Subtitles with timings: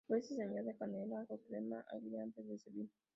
[0.09, 2.89] A veces se añade canela o crema agria antes de servir.